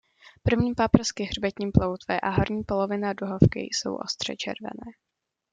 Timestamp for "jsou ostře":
3.59-4.35